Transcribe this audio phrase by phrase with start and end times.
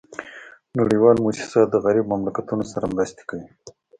[0.79, 3.47] نړیوال موسسات د غریبو مملکتونو سره مرستي کوي